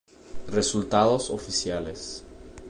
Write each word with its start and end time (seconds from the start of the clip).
Resultados 0.47 1.29
oficiales 1.29 2.25